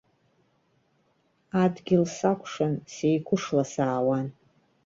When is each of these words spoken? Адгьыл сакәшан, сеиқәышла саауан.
Адгьыл 1.61 2.05
сакәшан, 2.15 2.73
сеиқәышла 2.93 3.63
саауан. 3.71 4.27